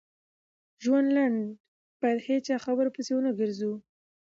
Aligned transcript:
ژوند 0.83 1.07
لنډ 1.17 1.39
بايد 1.99 2.19
هيچا 2.29 2.55
خبرو 2.65 2.93
پسی 2.95 3.11
ونه 3.15 3.31
ګرځو 3.39 3.71